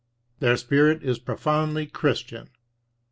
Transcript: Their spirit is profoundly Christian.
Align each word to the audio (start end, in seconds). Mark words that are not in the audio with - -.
Their 0.39 0.57
spirit 0.57 1.03
is 1.03 1.19
profoundly 1.19 1.85
Christian. 1.85 2.49